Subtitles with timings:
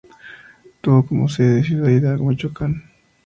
[0.81, 2.89] Tuvo como sede Ciudad Hidalgo, Michoacán.